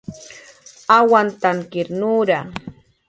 [0.97, 2.39] awantankir nura